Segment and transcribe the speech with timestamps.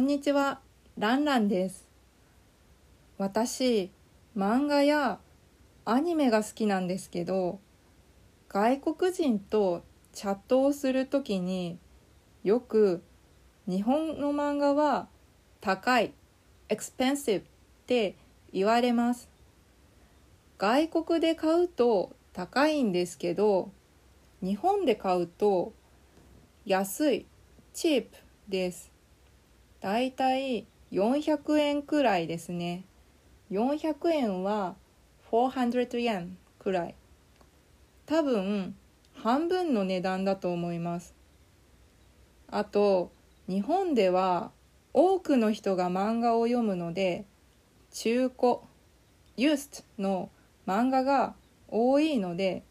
[0.00, 0.60] んにちは、
[0.96, 1.86] ランランです。
[3.18, 3.90] 私、
[4.34, 5.20] 漫画や
[5.84, 7.60] アニメが好きなんですけど、
[8.48, 9.82] 外国人と
[10.12, 11.78] チャットをするときに
[12.42, 13.02] よく
[13.68, 15.08] 日本の漫画は
[15.60, 16.14] 高い、
[16.70, 17.44] expensive っ
[17.86, 18.16] て
[18.52, 19.28] 言われます。
[20.56, 23.70] 外国で買うと高いんですけど、
[24.42, 25.74] 日本で買うと
[26.64, 27.26] 安い、
[27.74, 28.08] チープ
[28.48, 28.89] です。
[29.80, 32.84] だいたい400円くらいですね。
[33.50, 34.76] 400円は
[35.30, 36.94] 400円くらい。
[38.04, 38.74] 多分
[39.14, 41.14] 半分の値段だと思います。
[42.48, 43.10] あと
[43.48, 44.50] 日本では
[44.92, 47.24] 多くの人が漫画を読むので
[47.92, 48.58] 中古、
[49.36, 50.30] ユーストの
[50.66, 51.34] 漫画が
[51.68, 52.64] 多いので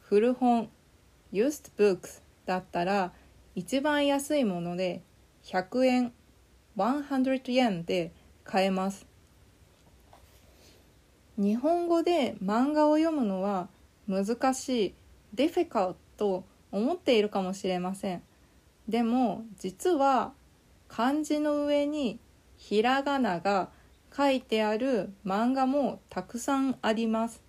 [0.00, 0.68] 古本、
[1.32, 3.12] ユーストブックスだったら
[3.54, 5.02] 一番安いもので
[5.44, 6.12] 100円
[6.76, 8.12] 100円で
[8.44, 9.06] 買えます
[11.38, 13.68] 日本語で漫画を読むのは
[14.08, 14.94] 難しい
[15.34, 18.22] difficult と思っているかもしれません
[18.88, 20.32] でも実は
[20.88, 22.18] 漢字の上に
[22.56, 23.68] ひらがなが
[24.16, 27.42] 書いてある漫画もたくさんあります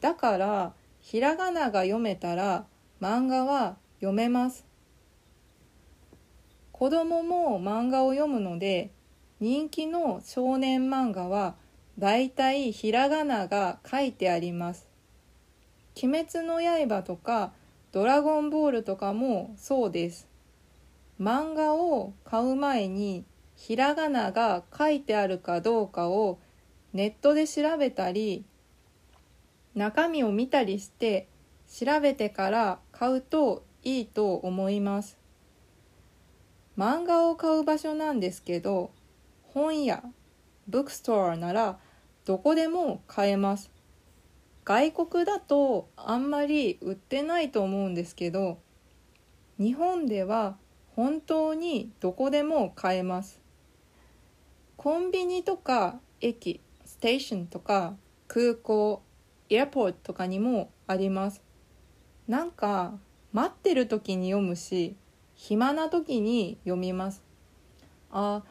[0.00, 2.66] だからひらがなが読めたら
[3.00, 4.69] 漫画は読めます
[6.80, 8.90] 子供も漫画を読むので
[9.38, 11.56] 人気の少年漫画は
[11.98, 14.88] だいたいひらがなが書いてあります。
[16.02, 17.52] 鬼滅の刃とか
[17.92, 20.26] ドラゴンボールとかもそうです。
[21.20, 26.38] 漫画を買う前にひらがなが書いてあるかどうかを
[26.94, 28.46] ネットで調べたり
[29.74, 31.28] 中身を見たりして
[31.68, 35.19] 調べてから買うといいと思います。
[36.80, 38.90] 漫画を買う場所なんですけど
[39.42, 40.02] 本屋
[40.66, 41.78] ブックストアなら
[42.24, 43.70] どこでも買えます。
[44.64, 48.60] 外国だとあんまり売ってないと思うんですけど
[49.58, 50.56] 日本では
[50.96, 53.42] 本当にどこでも買えます。
[54.78, 57.94] コンビニとか駅ステーションとか
[58.26, 59.02] 空港
[59.50, 61.42] エアポートとかにもあります。
[62.26, 62.94] なんか
[63.34, 64.96] 待ってる時に読むし
[65.42, 67.22] 暇な時に読みます。
[68.12, 68.42] あ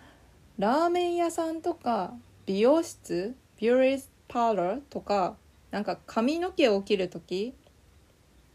[0.58, 2.16] ラーメン屋さんとか
[2.48, 5.38] 美容室ビューリーパーラーとか
[5.70, 7.54] なんか髪の毛を切る時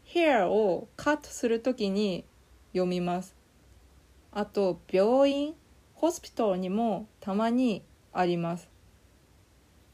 [0.03, 2.25] ヘアをカットする時に
[2.73, 3.33] 読みます。
[4.33, 5.53] あと病院
[5.93, 8.67] ホスピタルにもたまにあります。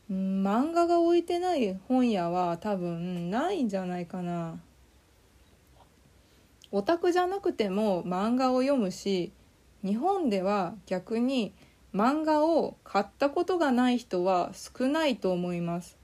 [0.10, 4.60] 漫画が置いてない本屋は多分ないんじゃないかな。
[6.72, 9.34] オタクじゃなくても漫画を読むし
[9.84, 11.54] 日本では逆に
[11.94, 15.98] 漫画を買ったことがない人は少ないと思います。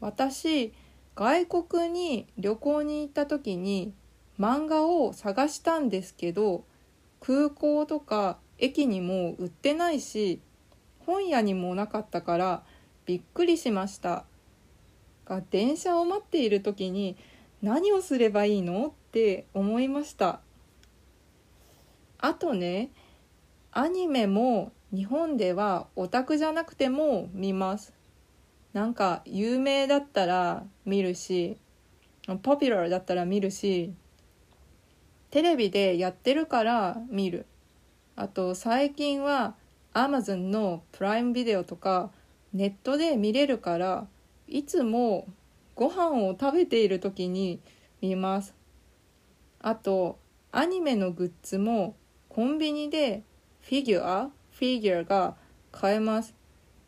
[0.00, 0.72] 私
[1.14, 3.92] 外国に旅行に行った時に
[4.38, 6.64] 漫画を探したんですけど
[7.20, 10.40] 空港とか駅にも売ってないし
[11.00, 12.62] 本屋にもなかったから
[13.06, 14.24] びっくりしました。
[15.24, 17.16] が電車を待っている時に
[17.62, 18.88] 何をすればいいの？
[18.88, 20.40] って思いました。
[22.18, 22.90] あとね
[23.72, 27.92] アニメも日本ではオタクじゃなくても見ます。
[28.72, 31.56] なんか有名だったら見るし
[32.42, 33.94] ポピュラーだったら見るし
[35.30, 37.46] テレビでやってるから見る。
[38.14, 39.54] あと最近は
[39.94, 42.10] Amazon のプライムビデオとか
[42.52, 44.06] ネットで見れるから
[44.46, 45.26] いつも
[45.78, 47.60] ご飯を食べている時に
[48.00, 48.52] 見ます。
[49.60, 50.18] あと
[50.50, 51.94] アニメのグッズも
[52.28, 53.22] コンビニで
[53.60, 55.36] フィギュアフィギュアが
[55.70, 56.34] 買えます。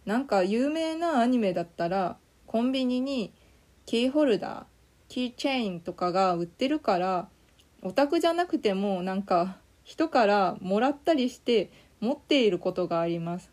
[0.06, 2.16] なんか有名なアニメだったら
[2.48, 3.32] コンビニに
[3.86, 4.64] キーホルダー
[5.08, 7.28] キーチェーンとかが売ってるから
[7.82, 11.70] オタクじゃなくてもなんか人からもらったりして
[12.00, 13.52] 持っていることがあります。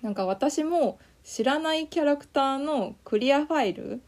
[0.00, 4.00] なんか私も知らないキャラクターのクリアファイル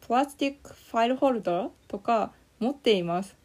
[0.00, 3.36] プラスティックファイルホルダーとか持っています。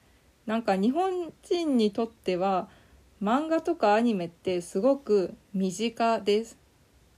[0.46, 2.70] なんか日本人にとっては
[3.22, 6.58] 漫画とかアニメってすごく身近です。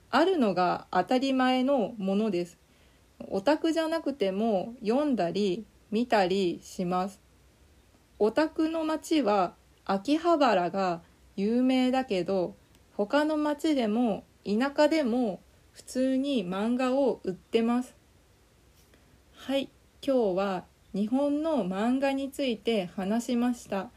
[0.10, 2.58] あるのが当たり前のものです。
[3.30, 7.22] オタクじゃなくても読んだり見たりします。
[8.18, 9.54] オタクの街は
[9.86, 11.04] 秋葉原が
[11.36, 12.56] 有名だけど
[12.98, 15.40] 他の街でも田舎でも
[15.72, 17.96] 普通に漫画を売ってます。
[19.34, 19.70] はい
[20.06, 23.90] 今日は日本の漫画について話しました。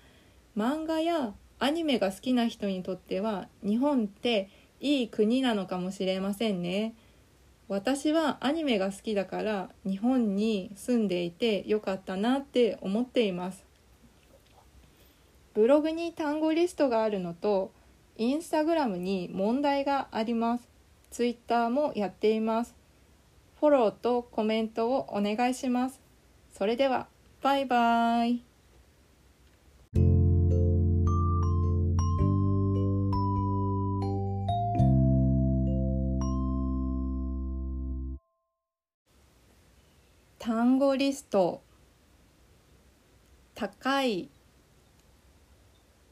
[0.56, 4.50] 漫画やアニメが好きな人にとっては日本って
[4.80, 6.94] いい国なのかもしれませんね。
[7.68, 13.64] 私はアニメが好きだから日本に住んでいてよかったなって思っています。
[15.54, 17.72] ブログに単語リストがあるのと
[18.16, 20.73] インスタグラムに問題があります。
[21.14, 22.74] ツイッターもやっています。
[23.60, 26.00] フォローとコメントをお願いします。
[26.52, 27.06] それでは
[27.40, 28.42] バイバイ。
[40.40, 41.62] 単語リスト
[43.54, 44.28] 高い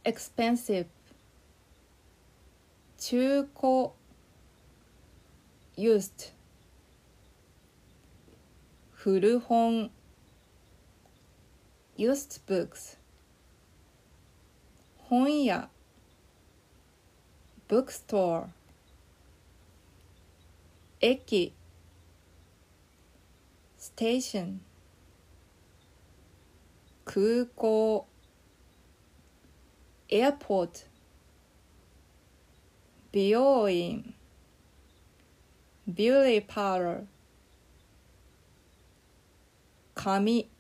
[0.05, 0.87] expensive
[2.99, 3.91] 中古
[5.77, 6.33] used
[8.95, 9.91] 古本
[11.97, 12.97] used books
[15.09, 15.71] 本屋
[17.69, 18.49] bookstore
[21.01, 21.53] 駅
[23.79, 24.61] station
[27.05, 28.07] 空港
[30.09, 30.85] airport
[33.11, 34.15] 美容院
[35.95, 37.05] ビューテーパールー。
[39.95, 40.51] 髪。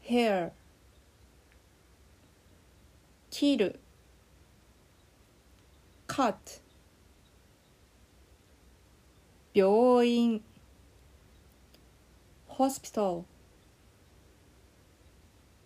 [0.00, 0.50] ヘア。
[3.28, 3.80] 切る。
[6.06, 6.38] カット。
[9.52, 10.42] 病院。
[12.46, 13.24] ホスピタル。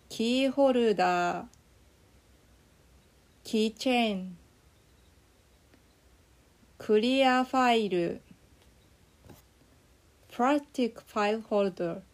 [0.09, 1.45] キーホルダー。
[3.45, 4.37] キーチェーン。
[6.79, 8.21] クリアファイル。
[10.31, 12.08] プラス